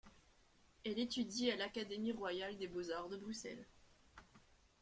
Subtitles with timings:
[0.83, 3.67] Elle étudie à l'Académie royale des beaux-arts de Bruxelles.